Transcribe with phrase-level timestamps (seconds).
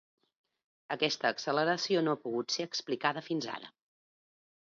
[0.95, 3.73] Aquesta acceleració no ha pogut ser explicada fins ara.